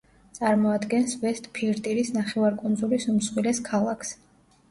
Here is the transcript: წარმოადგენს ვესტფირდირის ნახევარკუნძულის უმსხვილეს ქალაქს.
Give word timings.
წარმოადგენს 0.35 1.11
ვესტფირდირის 1.25 2.09
ნახევარკუნძულის 2.17 3.05
უმსხვილეს 3.13 3.59
ქალაქს. 3.71 4.15